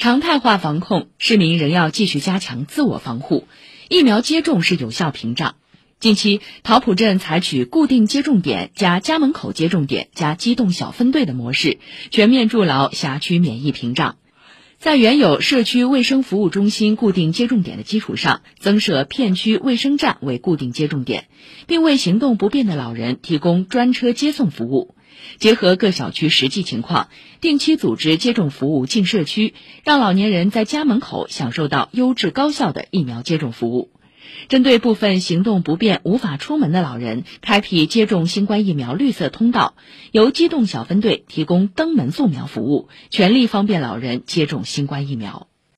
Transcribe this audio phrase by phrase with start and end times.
[0.00, 3.48] 常态化防控，市民仍要继续加强自我防护。
[3.88, 5.56] 疫苗接种是有效屏障。
[5.98, 11.78] 近期，桃浦镇采取固定接种点加家门口接种点加机动小分队的模式，
[12.12, 14.14] 全面筑牢辖区免疫屏障。
[14.78, 21.26] 在原有社区卫生服务中心固定接种点的基础上，增设片区卫生站为固定接种点，
[21.66, 24.94] 并为行动不便的老人提供专车接送服务。
[25.38, 27.08] 结合各小区实际情况，
[27.40, 29.54] 定期组织接种服务进社区，
[29.84, 33.90] 让老年人在家门口享受到优质高效的疫苗接种服务。
[34.48, 39.74] 针对部分行动不便、无法出门的老人，开辟接种新冠疫苗绿色通道，
[40.12, 45.48] 由机动小分队提供登门送苗服务，全力方便老人接种新冠疫苗。